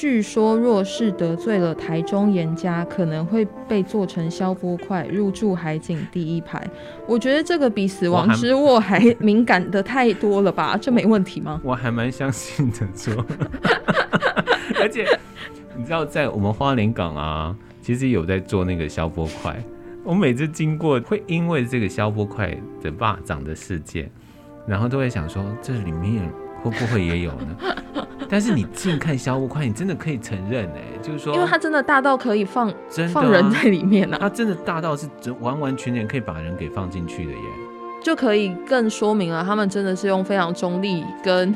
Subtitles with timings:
[0.00, 6.66] 据说若是得罪了台中严家，可能会被做成消波块，入住海景第一排。
[7.06, 10.74] 我觉得这个比死亡之握还 敏感的太多了吧？
[10.80, 11.60] 这没问题吗？
[11.62, 13.14] 我还蛮相信的说，
[14.80, 15.06] 而且
[15.76, 19.54] 你知道，在我们花莲港啊，其实有在做那个消波块。
[20.02, 24.10] 我每次经过，会因为这个消波块的霸掌的事件，
[24.66, 26.26] 然后都会想说，这里面
[26.62, 27.56] 会不会也有呢？
[28.32, 34.20] 但是你近看小五块，你真的可以承认，哎，就是说，因为它真的大到可以放真、啊、放人在里面呢、啊。
[34.20, 35.08] 它真的大到是
[35.40, 37.38] 完完全全可以把人给放进去的耶，
[38.04, 41.52] 就可以更说明了，他们真的是用非常中立跟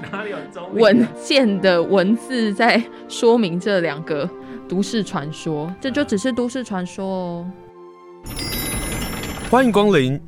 [0.72, 4.28] 文件的文字在说明这两个
[4.68, 7.46] 都市传说，这就只是都市传说哦。
[9.48, 10.20] 欢迎光临。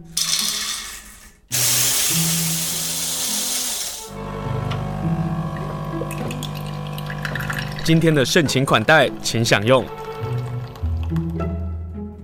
[7.86, 9.84] 今天的盛情款待，请享用。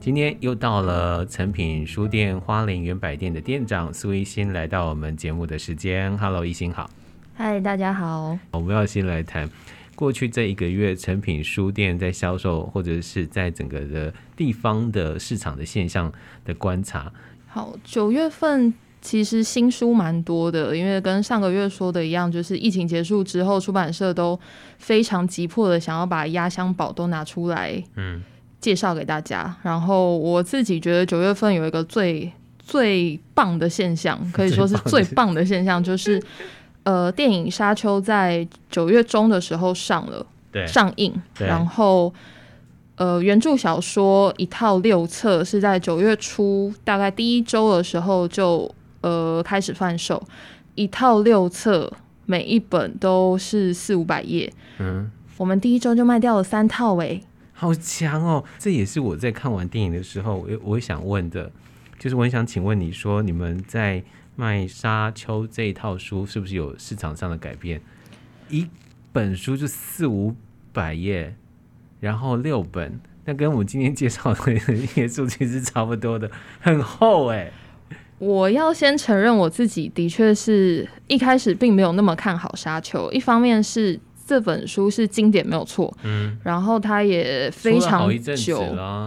[0.01, 6.19] 今天又到了诚品书店花莲远百店的店长苏一新来到我们节目的时间。
[6.19, 6.91] Hello，一新好。
[7.37, 8.37] 嗨，大家好。
[8.51, 9.49] 我们要先来谈。
[9.95, 16.13] 过去这一个月，诚品书店在销售或者是在整个的地方的市场的现象
[16.45, 17.13] 的观察。
[17.47, 24.39] 好，九月份其实新书蛮多的，因为跟上个月说的一样，就是疫情结束之后，出版社都
[24.79, 28.23] 非常急迫的想要把压箱宝都拿出来，嗯，
[28.61, 29.43] 介绍给大家。
[29.45, 36.19] 嗯、然后我自己觉得九月份有一个最最棒的现象，可以说是最棒的现象，就是。
[36.85, 41.15] 呃，电影《沙丘》在九月中的时候上了，对，上映。
[41.39, 42.13] 然后，
[42.97, 48.69] 呃，原著小说一套六册是在九月初，大概第一周的时候就
[49.03, 50.23] 呃开始贩售，
[50.75, 51.93] 一套六册，
[52.25, 54.53] 每一本都是四五百页。
[54.79, 57.21] 嗯，我们第一周就卖掉了三套，哎，
[57.53, 58.43] 好强哦！
[58.59, 61.53] 这也是我在看完电影的时候，我我想问的，
[61.99, 64.03] 就是我很想请问你说，你们在。
[64.35, 67.83] 卖《沙丘》这一套书是不是有市场上的改变？
[68.49, 68.67] 一
[69.13, 70.35] 本书就四五
[70.73, 71.37] 百页，
[72.01, 74.55] 然后六本，那跟我们今天介绍的
[74.97, 76.31] 页数其实差不多的，
[76.61, 77.53] 很厚哎、欸。
[78.23, 83.99] 我要先承认我自己的确是一开始并没有那么看好《沙丘》，一方面是。
[84.25, 88.63] 这本书是经典没有错，嗯，然后它也非常久，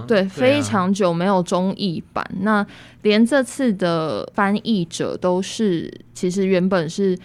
[0.06, 2.24] 对，非常久没有中译版。
[2.42, 2.64] 那
[3.02, 7.18] 连这次的翻译者都是，其实原本是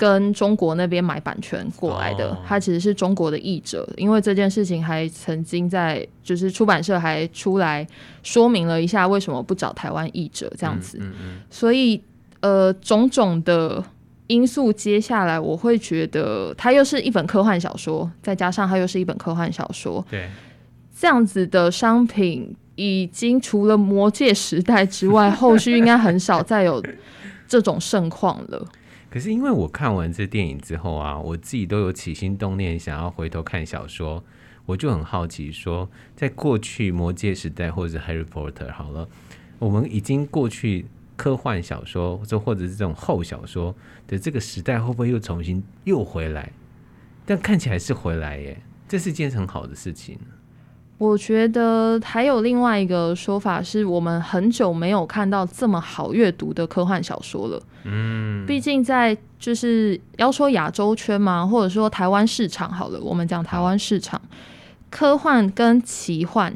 [0.00, 3.86] 跟中国那边买版权过来的，他、哦、其实是中国的译者。
[3.98, 7.86] 因为这件事情还曾经在，就是出版社还出来
[8.22, 10.96] 说明了一下为什么不找台湾译者这样子。
[11.02, 12.02] 嗯嗯嗯、所以
[12.40, 13.84] 呃，种种的。
[14.30, 20.30] 因素接下来我会觉得，它又是一本科幻小说，再加上它又是一本科幻小说，对，
[20.96, 26.80] 这样子的商品已经除了魔界时代之外， 后续应该很少再有
[27.48, 28.64] 这种盛况了。
[29.10, 34.24] 可是因为我看完这电影之后啊，我自己都有起心动念想要回头看小说，
[34.64, 39.08] 我就很好奇说，在过去魔戒时代或者是 Harry Potter 好了，
[39.58, 40.86] 我们已经过去。
[41.16, 43.76] 科幻小说，或或者是这种后小说
[44.06, 46.50] 的这个时代，会不会又重新又回来？
[47.26, 50.18] 但看起来是回来耶，这是件很好的事情。
[51.00, 57.62] 我觉得还有另外一个说法是，我们很久没有看到这么好阅读的科幻小说了。
[57.84, 64.20] 嗯，毕竟在就是要说亚洲圈嘛，或者说台湾市场好了，我们讲台湾市场，
[64.90, 66.54] 科幻跟奇幻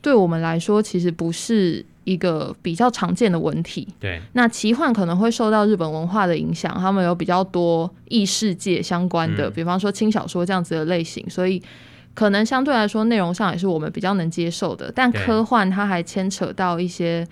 [0.00, 1.86] 对我们来说其实不是。
[2.04, 11.62] 一个比较常见的文体，对，那奇幻可能会受到日本文化的影响，他们有比较多异世界相关的，嗯、比方说轻小说这样子的类型，所以
[12.14, 14.90] 可能相对来说内容上也是我们比较能接受的。
[14.94, 17.26] 但科幻它还牵扯到一些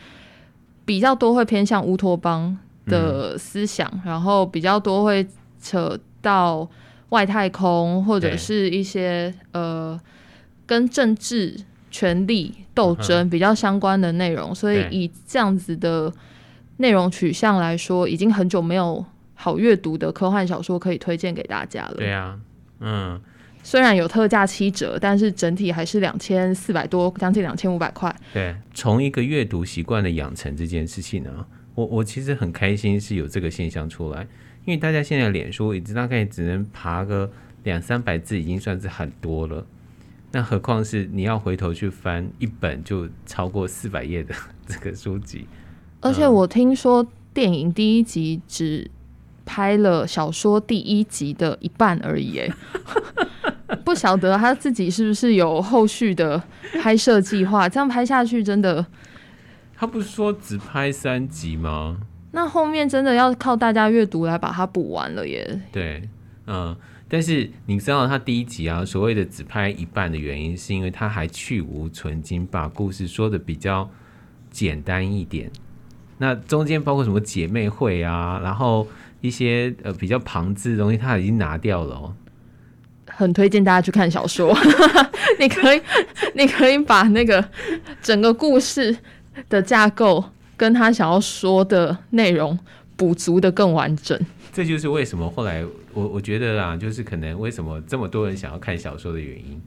[0.85, 2.56] 比较多会偏向乌托邦
[2.87, 5.27] 的思想，嗯、然后比较多会
[5.61, 6.69] 扯到
[7.11, 10.00] 外太空或者是一些呃
[10.67, 11.56] 跟政治。
[11.93, 16.11] 权力斗争比较相关的内容，所以以这样子的
[16.76, 19.05] 内容取向来说，已经很久没有
[19.35, 21.94] 好阅读的科幻小说可以推荐给大家了。
[21.97, 22.38] 对啊，
[22.79, 23.21] 嗯，
[23.62, 28.15] 虽然有特价七折，但是整体还是两千四百多，将近两千五百块。
[28.33, 34.27] 对，从一个阅读习惯的养成这件事情呢，我我其实很开心是有这个现象出来，
[34.65, 37.31] 因为大家现在脸书已经大概只能爬个
[37.65, 39.67] 两三百字，已经算是很多了。
[40.33, 44.35] 那何况是你要回头去翻一本就超过四百页的
[44.67, 45.45] 这个书籍，
[46.01, 47.05] 而且我听说
[47.35, 48.89] 电影第一集只
[49.50, 52.49] 拍了小说第一集的一半而已，哎，
[53.67, 56.41] 不 不晓得他自己是不是有后续的
[56.81, 57.69] 拍摄计划？
[57.69, 58.87] 这样拍下去真的，
[59.75, 61.97] 他不是说只拍三集吗？
[62.31, 65.61] 那后面真的要靠大家阅读来把它补完了耶。
[65.73, 66.08] 对，
[66.47, 66.76] 嗯，
[67.08, 73.91] 但是你知道他第一集啊，所谓的只拍一半的原因，是因为他还去无存金，把故事说的比较
[74.49, 75.50] 简单一点。
[76.19, 78.87] 那中间包括什么姐妹会啊，然后
[79.20, 82.14] 一些呃比较旁支的东西，他已经拿掉了哦。
[83.06, 84.56] 很推荐大家去看小说，
[85.38, 85.81] 你可以，
[86.34, 87.44] 你可以把那个
[88.00, 88.96] 整个故事
[89.49, 90.25] 的架构
[90.56, 92.58] 跟他想要说的内容
[92.96, 94.19] 补足的更完整。
[94.52, 99.61] 这就是为什么后来我我觉得啊，就是可能为什么这么多人想要看小说的原因，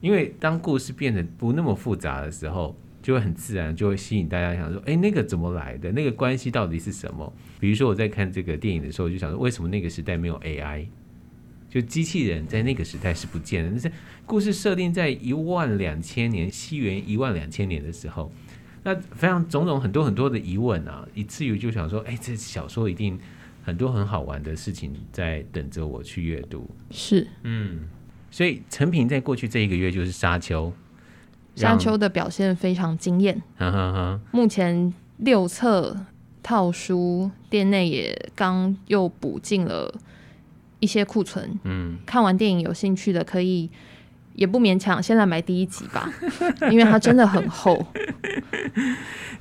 [0.00, 5.90] 因为当故事变得不那么复杂的时候，就会很自然就会吸引大家想说，哎，那个怎么来的？
[5.92, 7.32] 那个关系到底是什么？
[7.58, 10.86] 比如说我在看这个电影的时候，就想说，为什么那个时代没有 AI？
[11.68, 13.92] 就机器人在那个时代是不见的，但是
[14.26, 18.32] 故事设定在一万两千年，西元一万两千年的时候，
[18.82, 23.16] 那非常种种很多很多的疑问啊，以至于就想说，哎，这小说一定
[23.62, 26.68] 很多很好玩的事情在等着我去阅读。
[26.90, 27.88] 是，嗯，
[28.32, 30.72] 所以成品在过去这一个月就是沙丘，
[31.54, 33.42] 沙丘的表现非常惊艳。
[34.30, 35.96] 目前六册
[36.42, 39.94] 套书店内也刚又补进了。
[40.82, 43.68] 一些库存，嗯，看完电影有兴趣的可以，
[44.34, 46.10] 也不勉强，先来买第一集吧，
[46.72, 47.84] 因为它真的很厚。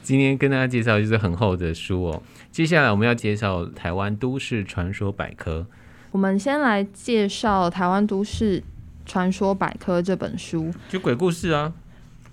[0.03, 2.21] 今天跟大家介绍就是很厚的书哦。
[2.51, 5.62] 接下来我们要介绍《台湾都市传说百科》。
[6.12, 8.62] 我们先来介绍《台湾都市
[9.05, 11.71] 传说百科》这本书，就鬼故事啊。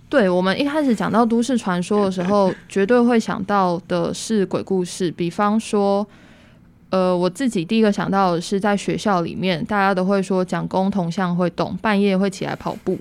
[0.08, 6.06] 对，我们一开始讲到都市传说的时候，绝对会想到的是鬼故事，比方说。
[6.88, 12.96] 呃，我自己第一个想到的是在学校里面，大家都会说蒋公铜像会动，半夜会起来跑步，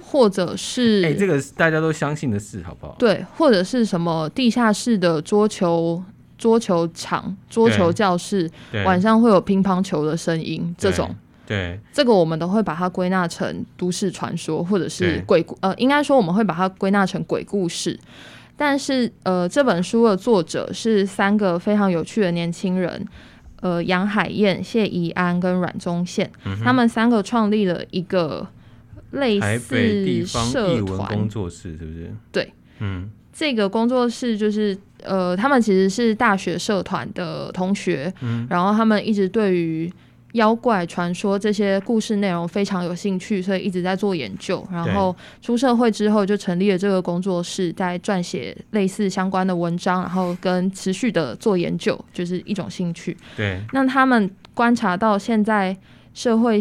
[0.00, 2.94] 或者是哎、欸，这个大家都相信的事，好不好？
[2.96, 6.00] 对，或者是什么地下室的桌球
[6.38, 8.48] 桌球场、桌球教室，
[8.86, 11.14] 晚上会有乒乓球的声音，这种，
[11.48, 17.98] 对，这个我们都会把它归纳成都市传说，或者是鬼故，呃，应该说我们会把它归纳成鬼故事。
[18.54, 23.06] 但是，呃，这本书的作者是三个非常有趣的年轻人，
[23.62, 28.46] 呃，杨海燕、谢怡安跟阮宗宪，嗯，他们三个创立了一个
[29.12, 31.16] 类似社团。
[31.16, 32.12] 工作室，是不是？
[32.30, 39.90] 对，嗯，这个工作室就是，呃，他们其实是大学社团的同学，嗯，然后他们一直对于
[40.32, 44.66] 妖怪传说这些故事内容非常有兴趣，所以一直在做研究。
[44.70, 53.16] 然后出社会之后，就成立了这个工作室，在撰写类似相关的文章，然后跟持续的做研究，就是一种兴趣。
[53.36, 53.60] 对。
[53.72, 55.76] 那他们观察到现在
[56.12, 56.60] 社会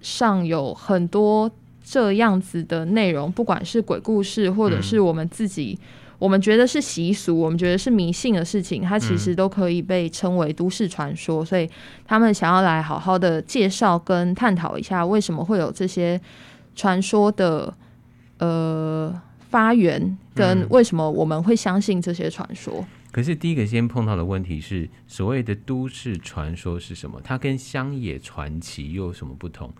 [0.00, 1.50] 上有很多
[1.84, 5.78] 这样子的内容，不管是鬼故事，或者是我们自己。
[5.80, 5.88] 嗯
[6.24, 11.42] 我们觉得是习俗，我们觉得是迷信的事情，它其实都可以被称为都市传说。
[11.42, 11.46] 嗯。
[11.46, 11.68] 所以
[12.06, 16.18] 他们想要来好好的介绍跟探讨一下，为什么会有这些
[16.74, 17.74] 传说的
[18.38, 19.14] 呃
[19.50, 22.72] 发源，跟为什么我们会相信这些传说。
[22.78, 22.86] 嗯。
[23.12, 27.20] 可是第一个先碰到的问题是，所谓的都市传说是什么？
[27.22, 29.70] 它跟乡野传奇又有什么不同？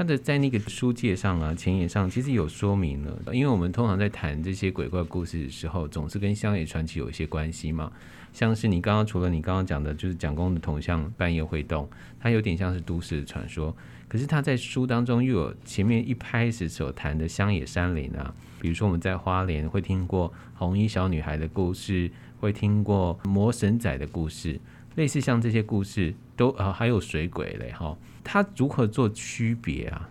[0.00, 7.92] 他的在那个书介上啊，前言上其实有说明了，因为我们通常在谈这些鬼怪故事的时候，总是跟乡野传奇有一些关系嘛。
[8.32, 11.86] 像是你刚刚除了你刚刚讲的，就是蒋公的铜像半夜会动，
[12.18, 13.76] 它有点像是都市的传说。
[14.08, 24.58] 可是他在书当中又有前面一开始所谈的乡野山林啊，比如说我们在花莲会听过红衣小女孩的故事，会听过魔神仔的故事，
[24.96, 27.96] 类似像这些故事都啊，还有水鬼嘞哈。
[28.24, 30.08] 他如何做区别啊？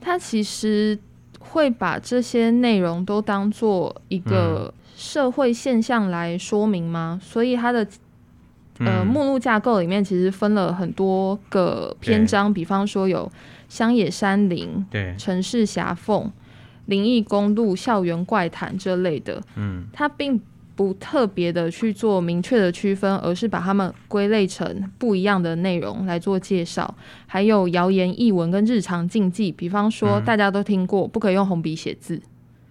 [0.00, 0.98] 他其实
[1.38, 7.18] 会把这些内容都当做一个社会现象来说明吗？
[7.20, 7.86] 嗯、所以他的
[8.78, 13.30] 呃目录架构里面其实分了很多个篇章，比方说有
[13.68, 16.30] 乡野山林、对城市狭缝、
[16.86, 19.42] 灵异公路、校园怪谈这类的。
[19.56, 20.40] 嗯，他并。
[20.76, 26.94] 不特别的去做明确的区分，而是把它们归类成不一样的内容来做介绍。
[27.26, 32.20] 还有谣言、译文跟日常禁忌，比方说大家都听过，不可以用红笔写字，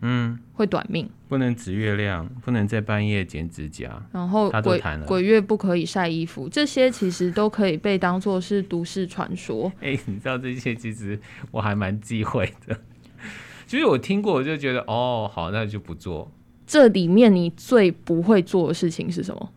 [0.01, 4.00] 嗯，会短命；不能指月亮，不能在半夜剪指甲。
[4.12, 9.71] 然后鬼鬼月不可以晒衣服，这些其实都可以被当做是都市传说。
[9.81, 11.19] 哎、欸，你知道这些其实
[11.50, 12.79] 我还蛮忌讳的，
[13.65, 16.31] 其实我听过，我就觉得哦，好，那就不做。
[16.65, 19.50] 这里面你最不会做的事情是什么？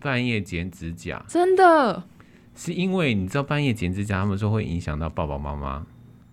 [0.00, 2.02] 半夜剪指甲，真的？
[2.54, 5.86] 是因为你知道半夜剪指甲，他们说会影响到爸爸妈妈。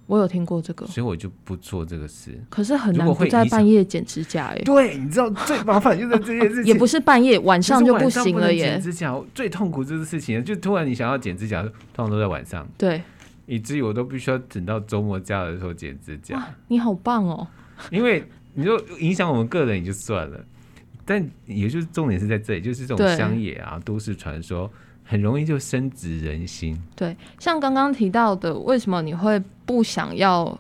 [0.08, 2.40] 我有听过这个，所以我就不做这个事。
[2.50, 4.58] 可是很难不在半夜剪指甲哎。
[4.60, 8.68] 对，你知道最麻烦就是这件事情，也不是半夜，晚上就不行了耶。
[8.68, 11.62] 剪指甲最痛苦这个事情，就突然你想要剪指甲，
[11.94, 12.66] 通常都在晚上。
[12.78, 13.02] 对，
[13.48, 16.42] 以至于我都必须要等到周末假的时候剪指甲。
[16.70, 17.46] 你好棒哦！
[17.92, 18.24] 因为
[18.58, 20.44] 你就影响我们个人也就算了，
[21.06, 24.70] 但也就是重点是在这里，就是这种乡野啊、都市传说。
[25.10, 26.78] 很容易就深植人心。
[26.94, 30.60] 对，像刚刚提到的，为什么你会不想要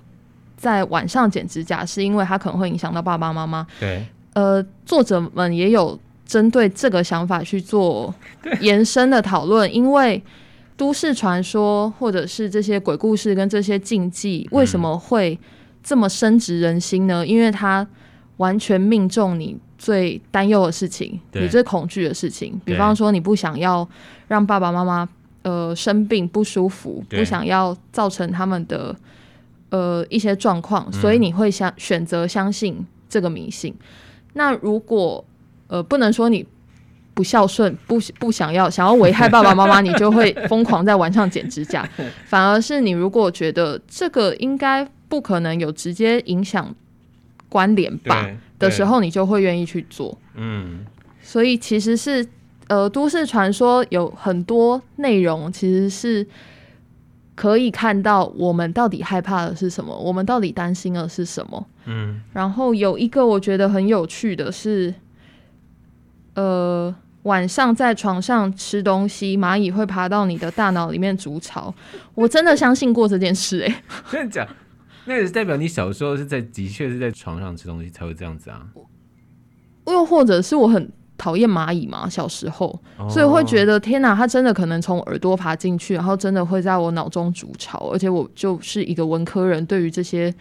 [0.55, 1.85] 在晚上剪指甲？
[1.85, 3.67] 是因为它可能会影响到爸爸妈妈。
[3.77, 8.15] 对，呃，作者们也有针对这个想法去做
[8.61, 9.75] 延伸的讨论。
[9.75, 10.23] 因为
[10.77, 15.37] 都市传说或者是这些鬼故事跟这些禁忌，为什么会
[15.87, 17.23] 这么深植人心呢？
[17.23, 17.87] 嗯、因为它
[18.37, 19.57] 完全命中你。
[19.79, 23.87] 最担忧的事情，你最恐惧的事情，比方说你不想要
[24.27, 25.07] 让爸爸妈妈
[25.43, 28.95] 呃生病不舒服，不想要造成他们的
[29.69, 33.71] 呃一些状况，所以你会想选择相信这个迷信。
[34.33, 35.23] 那如果
[35.67, 36.43] 呃不能说你
[37.17, 41.83] 不孝顺，不不想要想要危害爸爸妈妈，你就会疯狂在晚上剪指甲。
[42.25, 46.71] 反而是你如果觉得这个应该不可能有直接影响
[47.49, 48.29] 关联吧。
[48.59, 50.15] 的时候，你就会愿意去做。
[50.35, 50.85] 嗯，
[51.19, 52.23] 所以其实是
[52.67, 56.27] 呃，都市传说有很多内容，其实是
[57.33, 61.65] 可以看到我们到底害怕的是什么，我们到底担心的是什么。
[61.85, 64.93] 嗯，然后有一个我觉得很有趣的是，
[66.33, 66.93] 呃，
[67.27, 71.73] 晚上在床上吃东西，蚂蚁会爬到你的大脑里面筑巢。
[72.15, 74.47] 我真的相信过这件事，欸，哎，真的假？
[75.03, 78.65] 那也是代表你小时候是在，的确是在床上吃东西才会这样子啊。
[79.87, 87.89] 又或者是我很讨厌蚂蚁嘛，小时候，哦、所以会觉得天哪，它真的可能从耳朵爬进去，然后真的会在我脑中筑巢。
[87.91, 90.33] 而且我就是一个文科人，对于这些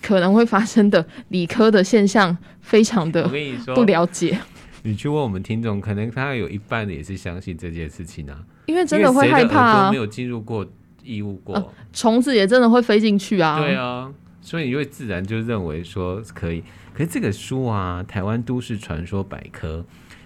[0.00, 3.28] 可能会发生的理科的现象，非常的
[3.74, 4.38] 不了解。
[4.82, 10.66] 你，去问我们听众，可能他有一半的也是相信这件事情啊，因为真的会害怕啊，没有进入过。
[11.04, 13.58] 异物过，虫、呃、子也真的会飞进去啊！
[13.58, 16.62] 对啊，所以你会自然就认为说可以。
[16.94, 19.78] 可是这个书啊，《台湾都市传说百科》，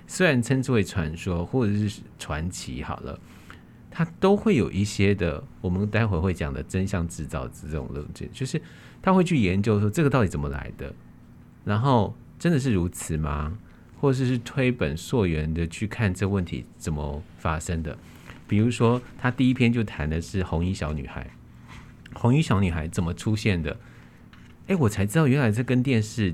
[0.06, 3.18] 虽然称之为传说或者是传奇，好了，
[3.90, 8.60] 它都会有一些的，我们待会会讲的真相制造这种论证，就是
[9.00, 10.94] 他会去研究说这个到底怎么来的，
[11.64, 13.56] 然后真的是如此吗？
[14.06, 17.98] 或者是推本溯源的去看这问题怎么发生的？
[18.46, 21.26] 比如说，他第一篇就谈的是红衣小女孩。
[22.14, 23.76] 红衣小女孩怎么出现的？
[24.68, 26.32] 哎，我才知道原来这跟电视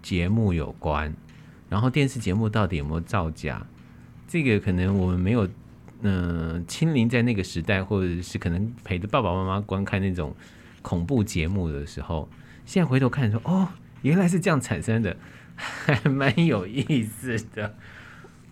[0.00, 1.12] 节目有关。
[1.68, 3.66] 然后电视节目到底有没有造假？
[4.28, 5.48] 这个可能我们没有，
[6.02, 10.32] 嗯、亲临在那个时代，或者是可能陪着爸爸妈妈观看那种
[10.82, 12.28] 恐怖节目的时候，
[12.64, 13.66] 现在回头看说，哦，
[14.02, 15.16] 原来是这样产生的，
[15.58, 17.74] 还 蛮有意思的。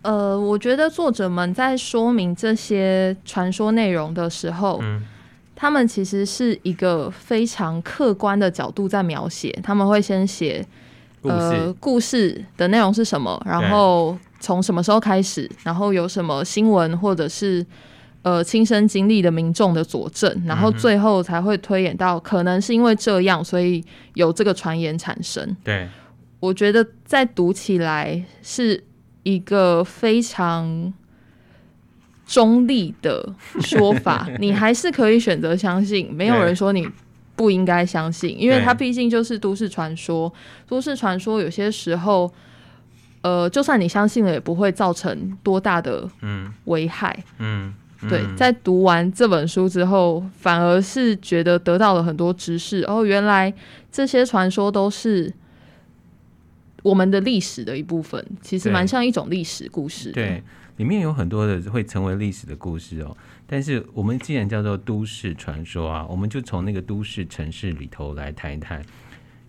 [0.03, 5.03] 呃，我觉得作者们在说明这些传说内容的时候，嗯，
[5.55, 9.51] 他们其实是一个非常客观的角度在描写。
[9.63, 10.65] 他们会先写
[11.23, 17.67] 呃故事的内容是什么，然后从什么时候开始，然后有什么新闻或者是
[18.23, 23.85] 呃亲身经历的民众的佐证，然后最后才会推演到可能是因为这样，所以
[24.15, 25.57] 有这个传言产生。
[25.65, 25.89] 对，
[26.41, 28.85] 我觉得在读起来是。
[29.29, 30.95] 一个非常
[32.25, 36.09] 中立的说法， 你还是可以选择相信。
[36.15, 36.89] 没有人说你
[37.35, 40.33] 不应该相信，因为它毕竟就是都市传说。
[40.69, 42.33] 都市传说有些时候，
[43.23, 46.09] 呃，就算你相信了，也不会造成多大的
[46.67, 47.19] 危害。
[47.41, 47.75] 嗯，
[48.09, 48.25] 对。
[48.37, 52.85] 在读完这本书之后，反而是觉得得到了很多知识。
[52.87, 53.53] 哦，原来
[53.91, 55.35] 这些传说都是。
[56.87, 60.13] 我们的历史的一部分，其实蛮像一种历史故事。
[60.13, 60.41] 对，
[60.77, 63.17] 里面有很多的会成为历史的故事哦。
[63.45, 68.81] 但是我们既然叫做都市传说啊，我们就从那个都市城市里头来谈一谈。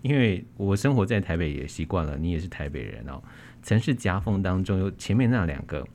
[0.02, 3.22] 因为我生活在台北也习惯了，你也是台北人哦。
[3.62, 5.86] 城市夹缝当中有前面那两个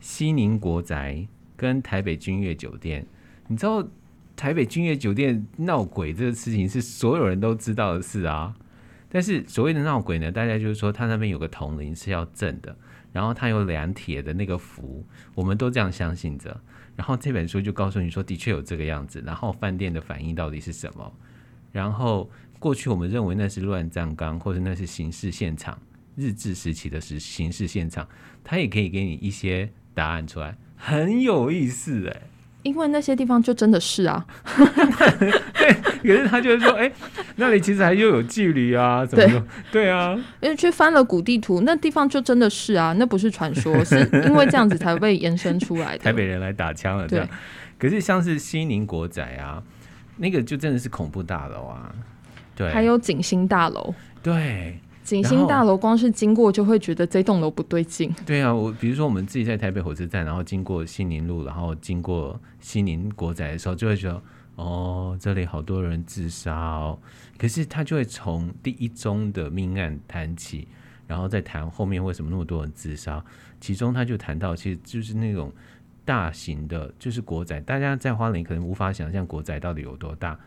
[0.00, 3.04] 西宁国宅跟台北君悦酒店，
[3.48, 3.84] 你知道
[4.36, 8.54] 台北君悦酒店闹鬼这个事情是所有人都知道的事啊。
[9.14, 12.76] 但是所谓的闹鬼呢，大家就是说他那边有个铜铃是要正的，
[13.12, 15.06] 然后他有两铁的那个符，
[15.36, 16.60] 我们都这样相信着。
[16.96, 19.22] 然后这本书就告诉你说，的确有这个样子。
[19.24, 21.14] 然后饭店的反应到底是什么？
[21.70, 22.28] 然后
[22.58, 25.80] 过去我们认为那是乱葬岗，或者那是刑事现场，
[26.16, 28.08] 日治时期的时刑事现场，
[28.42, 32.22] 他也可以给你一些答案出来，很有意思哎。
[32.64, 34.24] 因为那些地方就真的是啊，
[35.54, 36.92] 对， 可是他就是说，哎、欸，
[37.36, 39.46] 那里其实还又有距离啊，怎么说？
[39.70, 46.04] 对啊，因为去翻了古地图，那地方就真的是啊，那不是传说， 是因为这样子才被延伸出来的。
[46.04, 47.26] 台北人来打枪了，这样。
[47.26, 47.32] 对。
[47.76, 49.62] 可是像是西宁国宅啊，
[50.16, 51.92] 那个就真的是恐怖大楼啊，
[52.56, 52.72] 对。
[52.72, 54.78] 还有景星大楼，对。
[55.04, 58.10] 景星大楼光是经过就会觉得这栋楼不对劲。
[58.24, 64.22] 对啊，我比如说我们自己在台北火车站，然后经过西宁路，然后经过西宁国宅的时候，就会觉得
[64.56, 66.98] 哦，这里好多人自杀哦。
[67.36, 70.66] 可是他就会从第一宗的命案谈起，
[71.06, 73.22] 然后再谈后面为什么那么多人自杀。
[73.60, 75.52] 其中他就谈到，其实就是那种
[76.04, 77.60] 大型的，就是国宅。
[77.60, 80.38] 大家在花莲可能无法想象国宅到底有多大。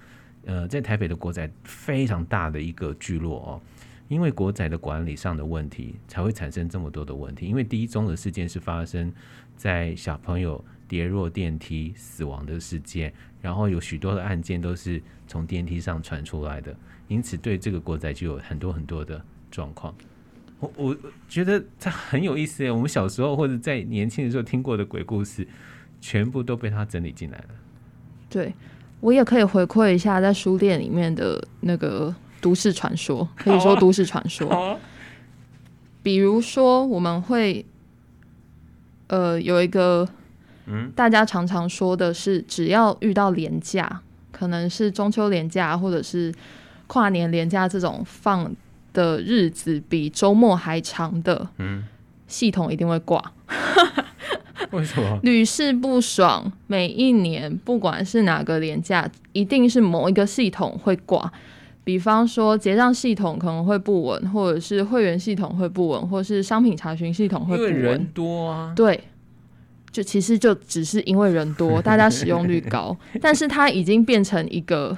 [0.45, 3.61] 呃，在台北的国宅非常大的一个聚落哦。
[4.07, 7.45] 因为国宅的管理上的问题，才会产生这么多的问题。
[7.45, 9.11] 因为第一宗的事件是发生
[9.55, 16.73] 在小朋友跌落电梯死亡的事件，然后有许多的案件都是从电梯上传出来的，
[17.07, 19.21] 因此对这个国宅就有很多很多的
[19.51, 19.93] 状况。
[20.59, 20.97] 我我
[21.27, 25.45] 觉得它很有意思诶，我们小时候或者在年轻的时候听过的鬼故事，
[25.99, 27.49] 全部都被他整理进来了。
[28.29, 28.53] 对，
[29.01, 32.15] 我也可以回馈一下在书店里面的那个。
[32.39, 34.77] 都市传说可以说都市传说，啊啊、
[36.03, 37.65] 比如说我们会，
[39.07, 40.07] 呃，有一个，
[40.95, 44.01] 大家常常说的是，只要遇到连假，
[44.31, 46.33] 可能是中秋连假或者是
[46.85, 48.53] 跨年连假这种放
[48.93, 51.49] 的日子比周末还长的，
[52.27, 53.31] 系统一定会挂。
[54.71, 55.19] 为什么？
[55.23, 61.31] 屡试不爽，每一年不管是哪个连假，一定是某一个系统会挂。
[61.87, 67.71] 比方说结账系统可能会不稳，或者是会员系统会不稳，或是商品查询系统会不稳。
[67.71, 68.73] 因为人多啊。
[68.75, 69.01] 对，
[69.89, 74.97] 就其实就只是因为人多， 大家使用率高，但是它已经变成一个，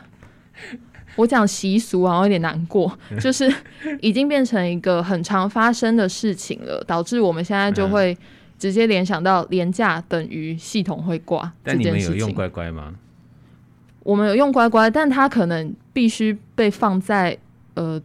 [1.16, 3.48] 我讲习俗好像有点难过，就是
[4.02, 8.18] 已经变成一个很常发生的事情了，导致我们现在就会
[8.58, 11.92] 直接联想到廉价等于系统会挂这件事情。
[11.92, 12.96] 但你们有用乖乖吗？
[14.10, 17.38] 我们有用乖乖，但它可能必须被放在
[17.76, 18.02] 呃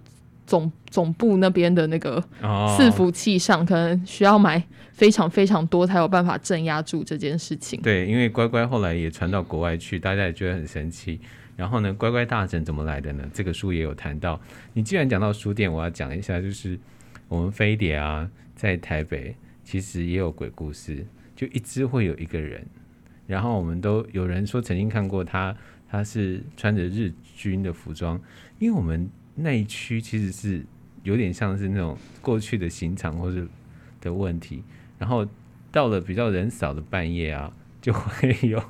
[0.46, 3.68] 总总部那边的那个伺服器上，oh.
[3.68, 4.62] 可能需要买
[4.92, 7.80] 非常非常多才有办法镇压住这件事情。
[7.80, 11.18] 对，因为乖乖后来也传到国外去，大家也觉得很神奇。
[11.56, 13.24] 然后呢，乖乖大神怎么来的呢？
[13.32, 14.38] 这个书也有谈到。
[14.74, 16.78] 你既然讲到书店，我要讲一下，就是
[17.28, 22.66] 我们飞碟啊，在台北其实也有鬼故事，就一直会有一个人，
[23.26, 25.56] 然后我们都有人说曾经看过他。
[25.96, 28.20] 他是穿着日军的服装，
[28.58, 30.66] 因为我们那一区其实是
[31.04, 33.46] 有点像是那种过去的刑场或是
[34.00, 34.64] 的问题，
[34.98, 35.24] 然后
[35.70, 38.60] 到了比较人少的半夜啊， 就会有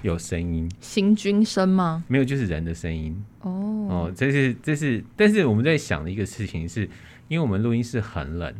[0.00, 2.02] 有声音，行军声吗？
[2.08, 3.22] 没有，就是人的声音。
[3.42, 3.50] 哦
[3.90, 6.88] 哦，这是这是，但是我们在想的一个事情是，
[7.28, 8.54] 因为我们录音室很冷，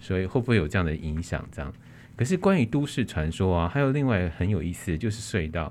[0.00, 1.46] 所以会不会有这样的影响？
[1.52, 1.70] 这样，
[2.16, 5.70] 可是关于都市传说啊，还有另外很有意思的就是隧道。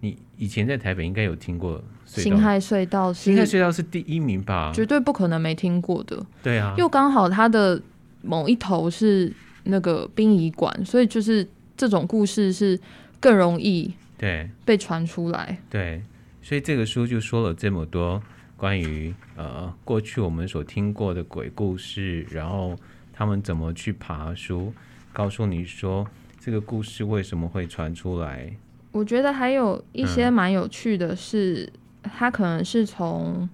[0.00, 4.70] 你以前在台北应该有听过辛亥隧道，辛亥隧道是第一名吧？
[4.74, 6.24] 绝对不可能没听过的。
[6.42, 7.80] 对啊，又刚好它的
[8.22, 9.32] 某一头是
[9.64, 12.78] 那个殡仪馆，所以就是这种故事是
[13.18, 15.58] 更容易对被传出来。
[15.70, 16.02] 对，
[16.42, 18.22] 所以这个书就说了这么多
[18.56, 22.76] 关于呃过去我们所听过的鬼故事，然后
[23.12, 24.72] 他们怎么去爬书，
[25.12, 26.06] 告诉你说
[26.38, 28.52] 这个故事为什么会传出来。
[28.96, 31.70] 我觉得还有一些蛮有趣的是，
[32.02, 33.46] 嗯、它可能是从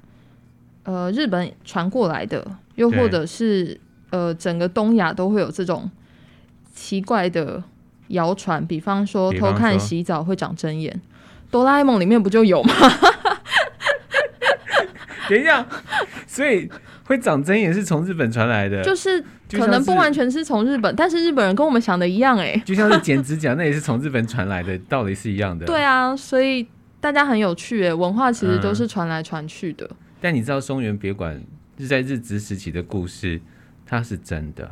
[0.85, 5.91] 呃日本传过来的，又或者是呃整个东亚都会有这种
[6.73, 7.61] 奇怪的
[8.09, 11.01] 谣传，比方说偷看洗澡会长针眼，
[11.51, 12.73] 哆啦 A 梦里面不就有吗？
[15.29, 15.67] 等一下，
[16.27, 16.71] 所以
[17.07, 25.67] 会长针也是从日本传来的，就是可能不完全是从日本，但是日本人跟我们想的一样，哎，就像是剪指甲，那也是从日本传来的， 道理是一样的。
[25.67, 26.67] 对啊，所以
[27.01, 29.87] 大家很有趣，哎，文化其实都是传来传去的。
[29.91, 29.97] 嗯。
[30.21, 31.43] 但你知道松原别馆
[31.79, 33.41] 是在日治时期的故事，
[33.85, 34.71] 它是真的，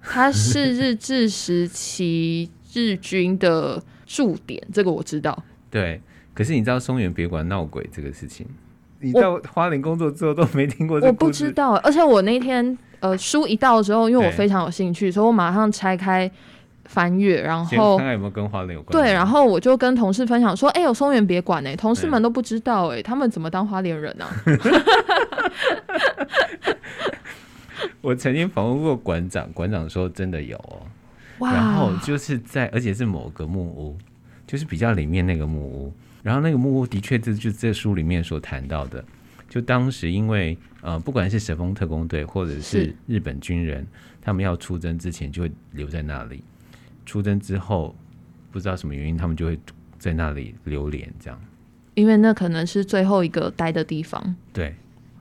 [0.00, 5.42] 它是日治时期日军的驻点，这个我知道。
[5.68, 6.00] 对，
[6.32, 8.46] 可是你知道松原别馆闹鬼这个事情？
[9.00, 11.08] 你在花莲工作之后都没听过这个？
[11.08, 16.30] 我不知道，而且我那天呃书一到之后，因为我非常有兴趣，所以我马上拆开
[16.84, 18.92] 翻阅，然后看看有没有跟花莲有关。
[18.92, 24.30] 对，然后我就跟同事分享说：“哎、欸，有松原别馆哎，同事们都不知道哎、欸，他们怎么当花莲人呢、啊？”
[28.02, 30.82] 我曾经访问过馆长，馆长说真的有哦，
[31.46, 33.96] 然后就是在，而且是某个木屋。
[34.46, 35.92] 就是比较里面那个木屋。
[36.22, 39.04] 然后那个木屋的确这就是这书里面所谈到的，
[39.48, 43.86] 就当时因为呃不管是神风特工队或者是日本军人，
[44.20, 46.42] 他们要出征之前就会留在那里，
[47.06, 47.94] 出征之后
[48.50, 49.58] 不知道什么原因，他们就会
[49.98, 51.40] 在那里流连这样。
[51.94, 54.34] 因为那可能是最后一个待的地方。
[54.52, 54.74] 对，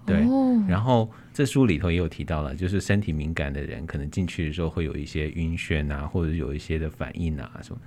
[0.05, 0.23] 对。
[0.27, 7.81] 哦、然后这书里头也有提到了，就是身体敏感的人可能进去的时候会有一些晕眩啊，或者有一些的反应啊什么。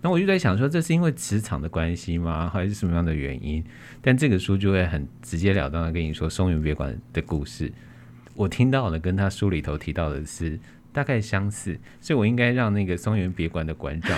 [0.00, 2.50] 那我就在想说，这是因为磁场的关系吗？
[2.52, 3.64] 还是什么样的原因？
[4.00, 7.72] 但这个书就会很直截了当的跟你说松原别馆的故事。
[8.34, 10.58] 我听到的跟他书里头提到的是
[10.92, 14.16] 大概相似，所以我应该让那个松原别馆的馆长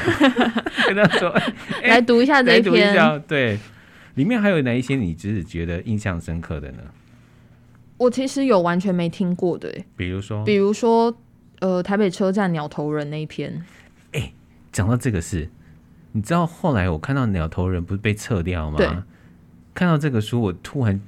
[0.87, 1.29] 跟他说，
[1.83, 3.23] 欸、来读一下这一篇。
[3.27, 3.59] 对。
[4.14, 6.79] 里面还有哪一些你只是觉得印象深刻的呢？
[7.97, 11.17] 我其实有完全没听过的，比如说，比如说，
[11.61, 13.64] 呃，台北车站鸟头人那一篇。
[14.11, 14.35] 哎、欸，
[14.73, 15.49] 讲到这个事，
[16.18, 18.76] 你知道后来我看到鸟头人不是被撤掉吗？
[18.76, 18.88] 对。
[19.72, 21.00] 看到这个书，我突然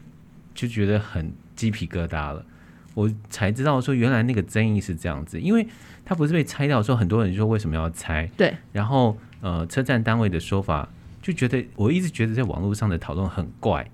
[0.54, 2.46] 就觉得很鸡皮疙瘩了。
[2.94, 5.66] 我才知道说，原来那个争议是这样子，因为
[6.04, 8.30] 他不是被拆掉的时候，很多人说为什么要拆？
[8.36, 8.54] 对。
[8.72, 10.88] 然后，呃，车站单位的说法。
[11.22, 13.86] 就觉得我一直觉得在网络上的讨论很怪，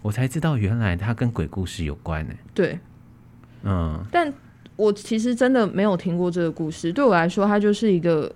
[0.00, 2.32] 我才知道原来它跟鬼故事有关呢。
[2.54, 2.78] 对，
[3.64, 4.32] 嗯，但
[4.76, 6.90] 我其实真的没有听过这个故事。
[6.90, 8.34] 对我来说，它就是一个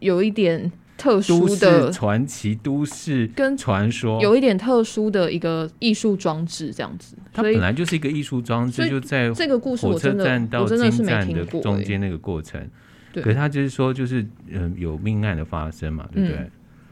[0.00, 7.16] 有一点特殊的传奇都市跟传说，有一点特殊的一个艺术装置这样子。
[7.32, 12.60] 它本来就是一个艺术装置，就在这个故事火车站到金站的中间那个过程。
[13.14, 16.36] 可是他就是说，就是嗯，有命案的发生嘛，对不对？
[16.36, 16.50] 嗯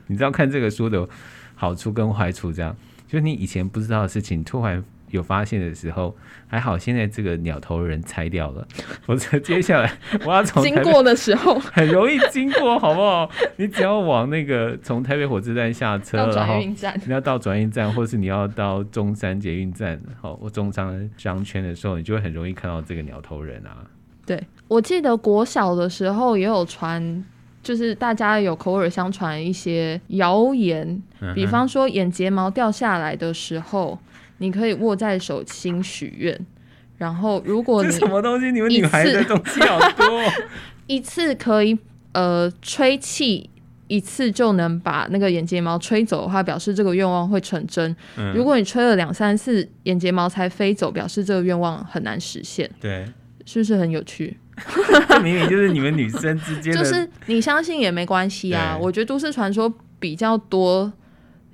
[0.09, 1.09] 你知道看这个书的
[1.57, 2.75] 好处跟坏处，这样
[3.09, 6.15] 就是你以前不知道的事情，突然有发现的时候，
[6.47, 8.67] 还好现在这个鸟头人拆掉了，
[9.07, 9.93] 否则接下来
[10.25, 13.31] 我要从经过的时候 很容易经过，好不好？
[13.57, 23.85] 你只要往那个从台北火车站下车，然后你要到转运站，或是你要到中山捷运站，好，或中山商圈的时候，你就会很容易看到这个鸟头人啊。
[24.25, 27.25] 对，我记得国小的时候也有传。
[27.63, 31.03] 就是大家有口耳相传一些谣言，
[31.35, 33.99] 比方说眼睫毛掉下来的时候，
[34.39, 36.39] 你可以握在手心许愿，
[36.99, 40.23] 然后如果你什么东西，你们女孩的东西好多，
[40.87, 41.79] 一次可以
[42.13, 43.49] 呃吹气
[43.89, 47.95] 一次就能把那个眼睫毛吹走的话，表示这个愿望会成真。
[48.35, 52.69] 如果你吹了两三次眼睫毛才飞走，表示这个愿望很难实现。
[52.81, 53.07] 对，
[53.45, 54.37] 是不是很有趣？
[55.09, 58.77] 这明明就是你们女生之间的， 就是你相信也没关系啊。
[58.81, 60.91] 我觉得都市传说比较多，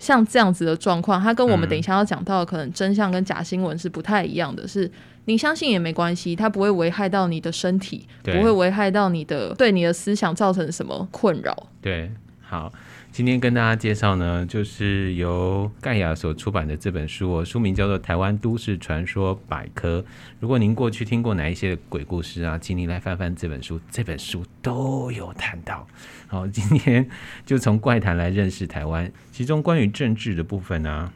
[0.02, 4.66] 像这样子的状况，它跟我们等一下要讲到的可能真相跟假新闻是不太一样的。
[4.66, 4.90] 是
[5.26, 11.68] 你相信也没关系，它不会危害到你的身体，不会危害到你的对你的思想造成什么困扰。
[11.80, 12.10] 对，
[12.40, 12.72] 好。
[13.12, 20.00] 今天跟大家介绍呢，就是由盖亚所出版的这本书哦，书名叫做《台湾都市传说百科》。
[20.40, 25.86] 如果您过去听过哪一些鬼故事啊，请您来翻翻这本书，这本书都有谈到。
[26.32, 27.06] 好，今天
[27.44, 31.12] 就从怪谈来认识台湾，其中关于政治的部分啊，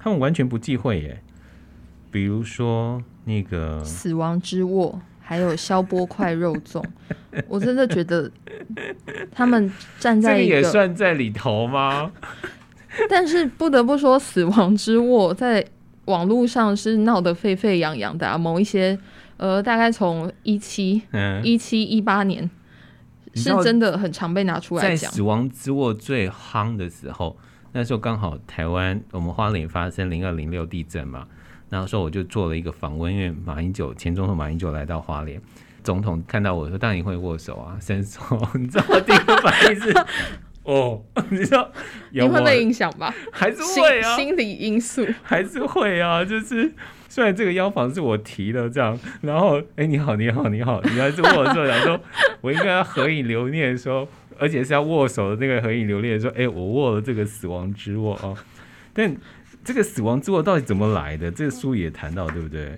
[0.00, 1.22] 他们完全不忌讳耶。
[2.10, 5.00] 比如说那个死亡之握。
[5.20, 6.82] 还有消波块肉粽，
[7.48, 8.32] 我真的觉得
[9.30, 12.10] 他们站在一个，也算在里头吗？
[13.10, 15.62] 但是不得不说，死亡之握在
[16.06, 18.38] 网络上是闹得沸沸扬扬的啊。
[18.38, 18.98] 某一些
[19.36, 21.02] 呃，大概从一七
[21.42, 22.48] 一七一八年，
[23.38, 24.90] 是真的很常被拿出来讲。
[24.90, 27.36] 在死亡之握最夯的时候，
[27.72, 31.26] 那时候刚好台湾我们花莲发生零二零六地震嘛。
[31.70, 35.38] 然后说我就做了一个访问，因为马英九前总统马英九来到花莲，
[35.84, 38.20] 总统看到我说：“当然你会握手啊，伸手。”
[38.58, 39.92] 你知道我第一个反应是
[40.64, 41.70] ：“哦，你知道
[42.10, 43.14] 有你会被影响吧？
[43.30, 44.16] 还是会啊？
[44.16, 46.24] 心理因素还是会啊？
[46.24, 46.72] 就是
[47.18, 52.00] 虽然这个药房是我提的，这样，然后哎，你好，你好，你好，你还是握手，然后说
[52.40, 54.06] 我应该要合影留念，说
[54.38, 58.32] 而且是要握手的那个合影留念，说哎，我握了这个死亡之握啊，
[58.94, 59.16] 但。”
[59.64, 61.30] 这个死亡之握到底怎么来的？
[61.30, 62.74] 这个书也谈到，对不对？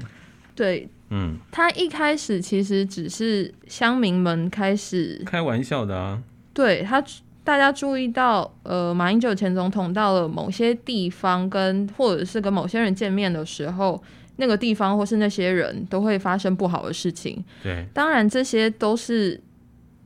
[0.57, 6.20] 对，嗯，他一开始其实只是乡民们开始开玩笑的啊。
[6.53, 7.00] 对他，
[7.44, 14.03] 大家注意到，呃，马英九前总统到了某些地方跟，跟或者是跟某些人见面的时候，
[14.40, 17.44] 那个地方或是那些人都会发生不好的事情。
[17.62, 19.40] 对，当然这些都是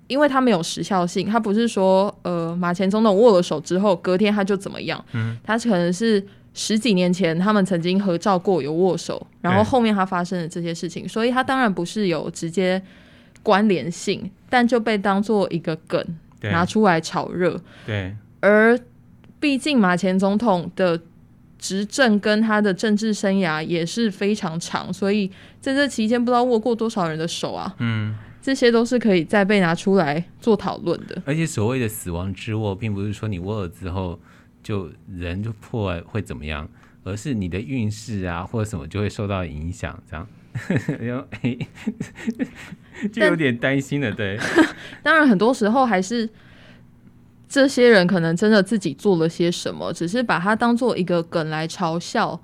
[0.08, 5.02] 因为他没有时效性，他不是说，呃，马前总统握了手之后，隔天他就怎么样。
[5.14, 6.22] 嗯，他可能是。
[6.56, 12.80] 十几年前，他们曾经合照过，有握手，然后后面他发生的这些事情，所以他当然不是有直接
[13.42, 16.00] 关联性，但就被当做一个梗
[16.42, 17.60] 拿出来炒热。
[17.84, 18.78] 对，而
[19.40, 20.96] 毕竟马前总统的
[21.64, 25.26] 执政跟他的政治生涯也是非常长，所以
[25.62, 27.74] 在这期间不知道握过多少人的手啊。
[27.78, 31.22] 嗯，这些都是可以再被拿出来做讨论的。
[31.24, 34.20] 而且所谓的死亡之握，并不是说你握了之后
[34.62, 36.68] 就人就破坏会怎么样，
[37.02, 40.28] 而是你的运势啊或者什么就会受到影响，这样。
[41.00, 41.26] 然后
[43.10, 44.12] 就有点担心了。
[44.12, 44.38] 对，
[45.02, 46.28] 当然很多时候还是。
[47.54, 52.40] 这些人可能真的自己做了些什么，只是把它当做一个梗来嘲笑。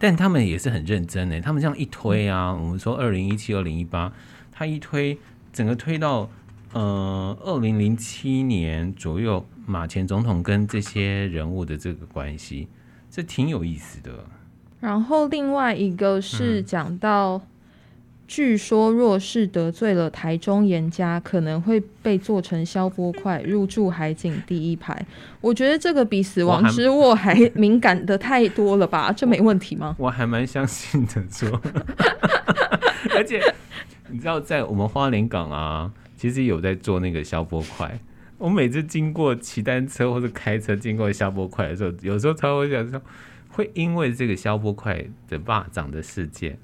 [0.00, 4.12] 但他们也是很认真的，他们这样一推啊，我们说二零一七、二零一八，
[4.50, 5.16] 他一推，
[5.52, 6.28] 整个推到
[6.72, 12.66] 呃二零零七年左右，马前总统跟这些人物的这个关系，
[13.08, 14.10] 这挺有意思的。
[14.80, 17.36] 然后另外一个是讲到。
[17.36, 17.42] 嗯
[18.28, 25.04] 据说，若是得罪了台中严家，可能会被做成消波块，入住海景第一排。
[25.40, 29.10] 我觉得这个比死亡之握还敏感的太多了吧？
[29.10, 29.96] 这没问题吗？
[29.98, 31.60] 我，还蛮相信的，说。
[33.16, 33.42] 而且
[34.08, 37.98] 你知道，在我们花莲港啊，其实有在做那个消波块。
[38.36, 43.00] 我每次经过骑单车或者开车经过消波块的时候，有时候他会想说，
[43.48, 46.58] 会因为这个消波块的霸掌的事件。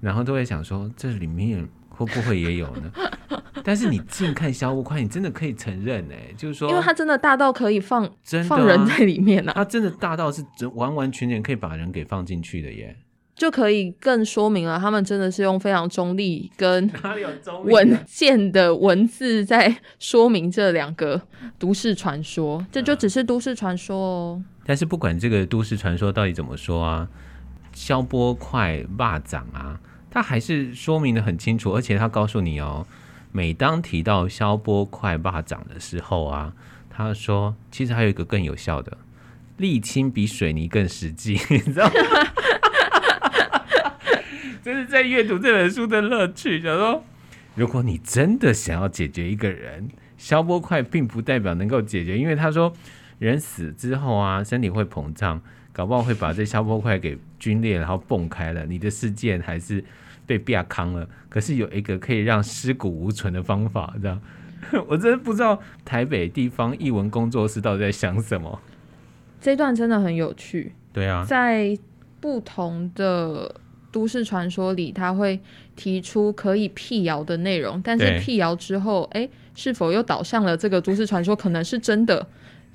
[0.00, 2.90] 然后都会想说，这里面会不会也有呢？
[3.64, 9.54] 但是你近看消波块，你真的可以承认哎，就是说，因为它真的大到可以放真、啊、放人在里面呢、啊。
[9.56, 12.96] 它真的大到是完完全全可以把人给放进去的耶，
[13.34, 16.88] 就可以更说明了他们真的是用非常中立跟
[17.64, 21.20] 文件的文字在说明这两个
[21.58, 22.64] 都市传说。
[22.70, 24.44] 这就只是都市传说哦。
[24.64, 27.08] 但是不管这个都市传说到底怎么说啊。
[27.76, 29.78] 消波块肉粽啊，
[30.10, 32.86] 他还是说明得很清楚，而且他告诉你哦，
[33.32, 36.54] 每当提到消波块肉粽的时候啊，
[36.88, 38.96] 他说其实还有一个更有效的，
[39.58, 41.92] 沥青比水泥更实际， 你知道吗？
[44.64, 46.58] 这是在阅读这本书的乐趣。
[46.62, 47.04] 假如说，
[47.54, 52.72] 如果你真的想要解决一个人，消波块并不代表能够解决，因为他说
[53.18, 55.42] 人死之后啊，身体会膨胀。
[55.76, 59.84] 搞不好会把这消波块给皲裂，然后蹦开了，你的事件还是
[60.24, 61.06] 被变康了。
[61.28, 64.18] 可是有一个可以让尸骨无存的方法，这样
[64.88, 68.58] 我真的不知道台北地方译文工作室到底在想什么。
[69.38, 70.72] 这段真的很有趣。
[70.94, 71.78] 对啊，在
[72.20, 73.54] 不同的
[73.92, 75.38] 都市传说里，他会
[75.76, 82.26] 提出可以辟谣的内容，但是辟谣之后，哎，是否又导向了这个都市传说可能是真的？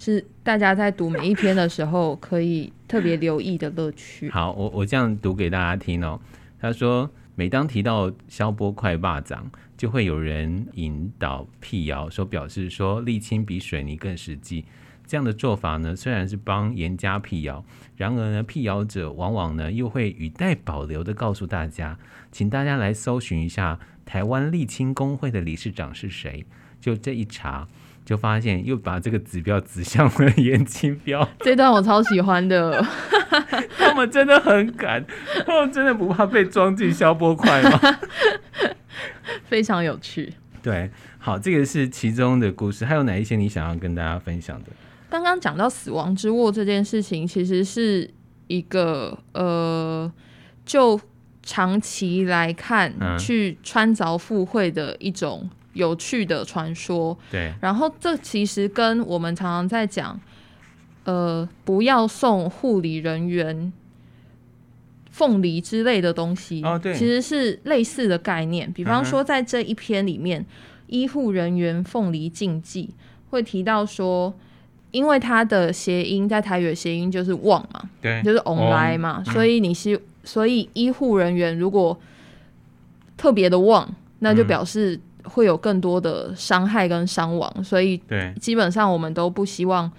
[0.04, 4.28] 是大家在读每一篇的时候可以特别留意的乐趣。
[4.34, 6.20] 好，我我这样读给大家听哦。
[6.60, 9.44] 他说，每当提到消波块肉粽，
[9.78, 14.66] 就会有人引导辟谣，说表示说沥青比水泥更实际。
[15.06, 17.64] 这样的做法呢，虽然是帮严家辟谣，
[17.96, 22.00] 然而呢，辟谣者往往呢又会语带保留的告诉大家，
[22.32, 26.44] 请大家来搜寻一下台湾沥青工会的理事长是谁。
[26.80, 27.68] 就这一查。
[28.04, 32.84] 就发现又把这个指标指向了颜清标， 这段我超喜欢的。
[33.78, 35.06] 他们真的很敢，
[35.46, 37.80] 他们真的不怕被装进消波块吗？
[39.46, 40.34] 非常有趣。
[40.62, 44.70] 对，好，这个是其中的故事，还有哪一些你想要跟大家分享的？
[45.10, 48.10] 刚刚讲到死亡之握这件事情，其实是
[48.48, 50.12] 一个呃，
[50.66, 51.00] 就
[51.42, 55.50] 长期来看、嗯、去穿凿附会的一种。
[55.74, 60.20] 有趣的传说，对，然后这其实跟我们常常在讲，
[61.06, 63.72] 呃，不要送护理人员
[65.10, 68.72] 凤梨之类的东西，哦，对，其实是类似的概念。
[68.74, 70.46] 比方说，在这一篇里面，嗯、
[70.88, 72.90] 医护人员凤梨禁忌
[73.30, 74.34] 会提到说，
[74.92, 81.98] 因为它的谐音在台语的谐音就是旺嘛，对，就是 “on 来嘛，哦、所以你是、嗯、所以医护人员如果
[83.16, 85.02] 特别的旺，那就表示、嗯。
[85.24, 88.02] 会有更多的伤害跟伤亡，所以
[88.40, 89.92] 基本上我们都不希望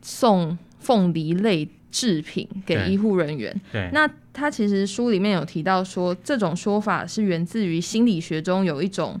[0.00, 3.54] 送凤梨类制品给医护人员。
[3.70, 9.20] 对，那他其实书里面有提到说，这种说法是源自于心理学中有一种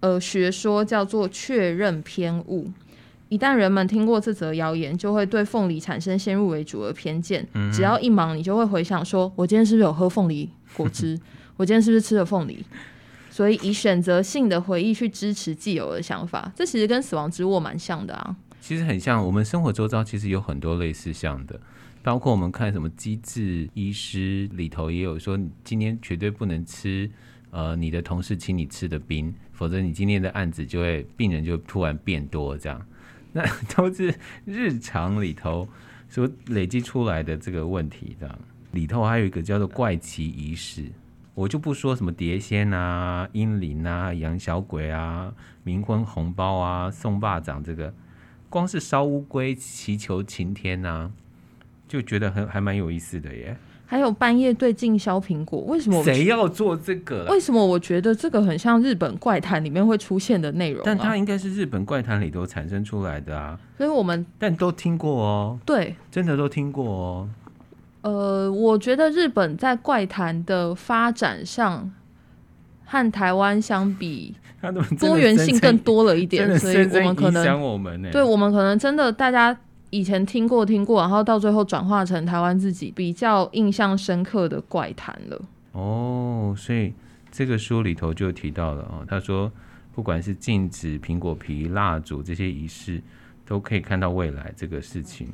[0.00, 2.70] 呃学说叫做确认偏误。
[3.28, 7.46] 一旦人们听过这则谣言，就会对凤梨产生先入为主的偏见。
[7.54, 11.16] 嗯、只要一忙，你就会回想说：我今天是不是有喝凤梨果汁？
[11.56, 12.64] 我今天是不是吃了凤梨？
[13.40, 18.36] 所以以选择性的回忆去支持既有的想法，这其实跟死亡之握蛮像的啊。
[18.60, 21.58] 其实很像，我们生活周遭其实有很多类似像的，
[22.02, 27.10] 包括我们看什么机智医师里头也有说，今天绝对不能吃
[27.50, 32.86] 呃你的同事请你吃的冰，否则你今天的案子就会病人就突然变多这样。
[33.32, 33.42] 那
[33.74, 35.66] 都是日常里头
[36.10, 38.38] 所累积出来的这个问题的。
[38.72, 40.84] 里头还有一个叫做怪奇仪式，
[41.40, 45.32] 我就不说什么碟仙啊、阴灵啊、养小鬼啊、
[45.64, 47.94] 冥婚红包啊、送霸掌这个，
[48.50, 51.10] 光是烧乌龟祈求晴天啊，
[51.88, 53.56] 就觉得很还蛮有意思的耶。
[53.86, 57.26] 还有半夜对镜削苹果，为什么谁要做这个？
[57.30, 60.84] 为什么我觉得这个很像日本怪谈里面会出现的内容啊？
[60.84, 63.58] 但它应该是日本怪谈里头产生出来的啊。
[63.78, 65.58] 所以我们但都听过哦。
[65.64, 67.28] 对，真的都听过哦。
[68.02, 71.92] 呃，我觉得日本在怪谈的发展上
[72.84, 74.34] 和台湾相比，
[74.98, 79.56] 多元性更多了一点，所以我们可能我们对我们可能真的大家。
[79.92, 85.42] 以前听过听过，然后到最后转化成台湾自己比较印象深刻的怪谈了。
[85.72, 86.94] 哦，所以
[87.32, 89.50] 这个书里头就提到了哦，他说
[89.92, 93.02] 不管是禁止、苹果皮、蜡烛这些仪式，
[93.44, 95.26] 都可以看到未来这个事情，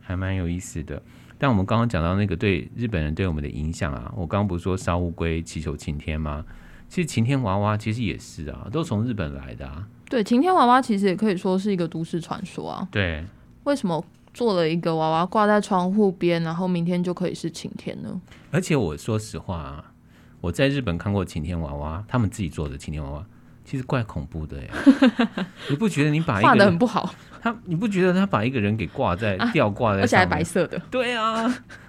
[0.00, 1.00] 还蛮有意思的。
[1.44, 6.42] 但我们刚刚讲到那个对日本人对我们的影响啊，我刚刚不是说烧乌龟祈求晴天吗？
[6.88, 9.86] 其实晴天娃娃其实也是啊，都从日本来的啊。
[10.08, 12.88] 对，晴天娃娃其实也可以说是一个都市传说啊。
[12.90, 13.22] 对。
[13.64, 14.02] 为什么
[14.32, 18.18] 做了一个娃娃挂在窗户边，然后明天就可以是晴天呢？
[18.50, 19.92] 而且我说实话啊，
[20.40, 23.26] 我在日本看过晴天娃娃，他们自己做的晴天娃娃，
[23.64, 24.70] 其实怪恐怖的耶。
[25.70, 27.14] 你不觉得你把一画的很不好？
[27.40, 30.78] 他你不觉得他把一个人给挂在吊挂在而且还白色的？
[30.90, 31.44] 对啊，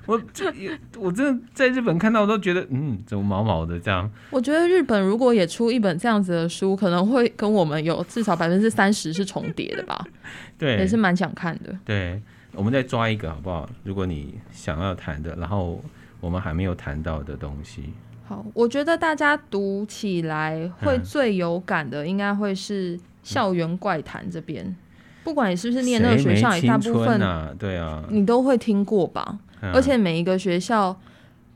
[0.05, 0.53] 我这
[0.97, 4.09] 我真的在日本看到都觉得，嗯，怎么毛毛的这样？
[4.31, 10.05] 我觉得日本如果也出一本这样子的书，可能会跟我们有至少百分之三十是重叠的吧？
[10.59, 11.73] 对，也是蛮想看的。
[11.85, 13.69] 对，我们再抓一个好不好？
[13.83, 15.81] 如果你想要谈的，然后
[16.19, 17.93] 我们还没有谈到的东西。
[18.27, 24.65] 好，我觉得大家读起来会最有感的，应该会是校园怪谈这边。
[24.65, 24.75] 嗯
[25.25, 27.19] 不管你是不是念那个学校，也大部分
[27.57, 29.39] 对啊，你都会听过吧？
[29.73, 30.95] 而且每一个学校，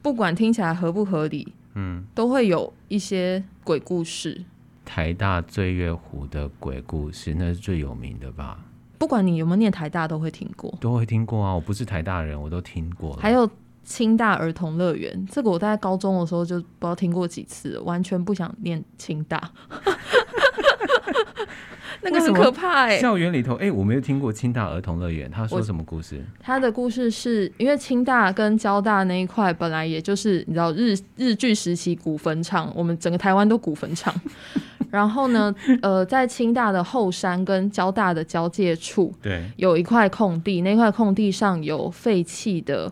[0.01, 4.43] 不管听起来合不合理，嗯，都会有一些鬼故事。
[4.83, 8.57] 台大醉月湖的鬼故事，那是最有名的吧？
[8.97, 11.53] 不管你有没有念台大，都会听过，都会听过啊！
[11.53, 13.15] 我不是台大人，我都听过。
[13.17, 13.47] 还有
[13.89, 19.51] 清大儿童乐园，这个我在高中的时候就不知道听过几次，完全不想念清大。
[22.01, 22.99] 那个很可怕哎、欸！
[22.99, 26.23] 校园里头，哎、欸，我没有听过清大儿童乐园，他说什么故事？
[26.39, 34.13] 他的故事是因为清大跟交大那一块本来也就是你知道日日据时期古坟场，我们整个台湾都古坟场。
[34.91, 42.91] 然后呢，呃，在清大的后山跟交大的交界处，对，有一块空地，那块空地上有废弃的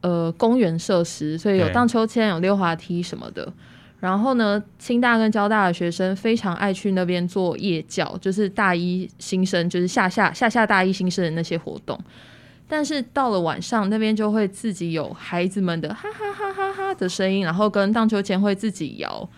[0.00, 3.52] 呃公园设施，所以有荡秋千、有溜滑梯什么的。
[3.98, 11.98] 然后呢，清大跟交大的学生非常爱去那边做夜教，就是大一新生，就是下下下下大一新生的那些活动。
[12.66, 19.28] 但是到了晚上，那边就会自己有孩子们的哈哈哈哈哈的声音，然后跟荡秋千会自己摇，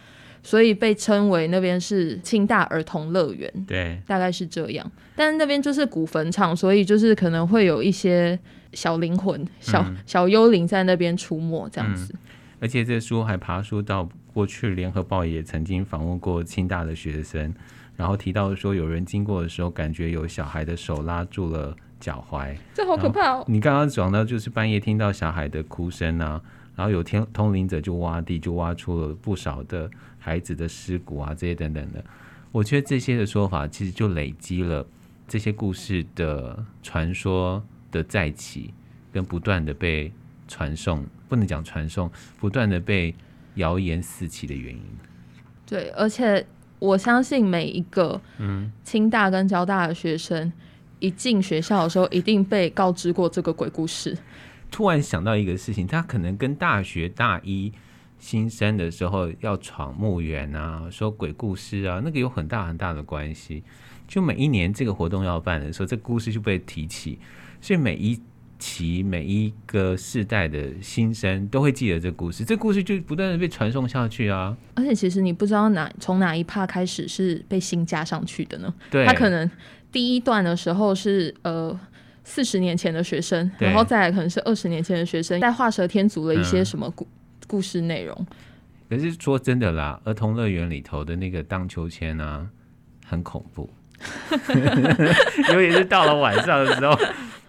[0.45, 3.51] 所以被称为那边是清大儿童乐园。
[3.67, 4.89] 对，大概是这样。
[5.17, 8.39] 但是那边就是古坟场，所以就是可能会有一些
[8.73, 12.13] 小灵魂、小、嗯、小幽灵在那边出没这样子。
[12.15, 12.19] 嗯
[12.63, 17.53] 而且这书还爬书到过去，《联合报》也曾经访问过清大的学生，
[17.97, 23.45] 然后提到说，有人经过的时候，感觉有小孩的手拉住了脚踝，这好可怕哦！
[23.49, 26.41] 你刚刚讲到，就是半夜听到小孩的哭声啊，
[26.77, 32.05] 然后有天通灵者就挖地，就挖出了不少的孩子的尸骨啊，这些等等的。
[32.53, 34.87] 我觉得这些的说法，其实就累积了
[35.27, 37.61] 这些故事的传说
[37.93, 38.75] 的再起，
[39.13, 40.11] 跟不断的被
[40.49, 41.07] 传送。
[41.29, 43.15] 不能讲传送，不断的被
[43.55, 44.83] 谣言四起的原因。
[45.65, 46.45] 对，而且
[46.79, 50.53] 我相信每一个嗯清大跟交大的学生，嗯、
[50.99, 54.15] 一进学校的时候，一定被告知过这个鬼故事。
[54.71, 57.73] 突然想到一个事情，他可能跟大学大一
[58.19, 63.63] 新生的时候要闯墓园啊，说鬼故事啊，那个有很大很大的关系。
[64.07, 67.19] 就每一年这个活动要办的时候，这个故事就被提起，
[67.63, 68.21] 所以每一。
[68.65, 74.57] 期每一个世代的新生都会记得这故事，这故事就不断的被传送下去啊。
[74.77, 78.73] 而且其实你不知道哪从哪一趴开始是被新加上去的呢？
[78.89, 79.51] 对，他可能
[79.91, 81.77] 第一段的时候是呃
[82.23, 87.11] 四十年前的学生，然后再来可能是二十年前的学生，在画蛇添足了一些什么故、嗯、
[87.49, 88.27] 故事内容。
[88.89, 92.47] 可是说真的啦，儿童乐园里头的那个荡秋千啊，
[93.05, 93.69] 很恐怖，
[95.53, 96.97] 尤其是到了晚上的时候。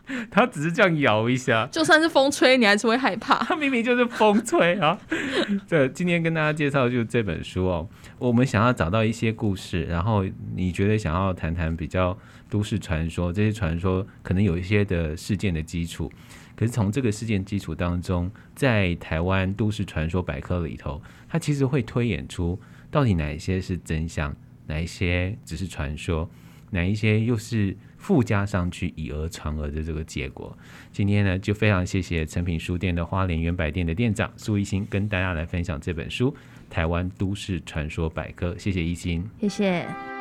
[0.30, 3.36] 它只是这样摇一下，就算是风吹，你还是会害怕。
[3.46, 5.00] 他明明就是风吹啊！
[5.68, 7.88] 这今天跟大家介绍的就是这本书哦。
[8.20, 10.26] 我们想要找到一些故事，然后
[10.56, 12.18] 你觉得想要谈谈比较
[12.50, 16.12] 都市传说，这些传说可能有一些的事件的基础。
[16.56, 22.60] 可是从这个事件基础当中，在台湾都市传说百科里头，它其实会推演出
[22.92, 24.36] 到底哪一些是真相，
[24.68, 26.30] 哪一些只是传说，
[26.70, 30.56] 哪一些又是附加上去以讹传讹的这个结果。
[30.92, 36.30] 今天呢，就非常谢谢诚品书店的花莲原百店的店长苏一心跟大家来分享这本书
[36.70, 38.54] 《台湾都市传说百科》。
[38.60, 40.13] 谢谢一心，谢谢。